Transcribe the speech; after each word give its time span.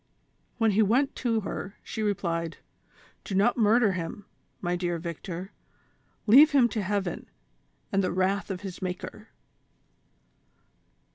When 0.57 0.71
he 0.71 0.81
went 0.81 1.15
to 1.17 1.41
her, 1.41 1.75
she 1.83 2.01
replied: 2.01 2.57
"Do 3.23 3.35
not 3.35 3.55
murder 3.55 3.91
him, 3.91 4.25
my 4.59 4.75
dear 4.75 4.97
Victor, 4.97 5.51
leave 6.25 6.53
him 6.53 6.67
to 6.69 6.81
heaven, 6.81 7.29
and 7.91 8.03
the 8.03 8.11
wrath 8.11 8.49
of 8.49 8.61
his 8.61 8.81
Maker." 8.81 9.29